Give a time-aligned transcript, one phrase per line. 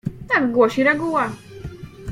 [0.27, 1.29] "Tak głosi reguła."